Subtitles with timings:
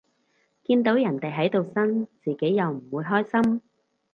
[0.67, 3.61] 見到人哋喺度呻，自己又唔會開心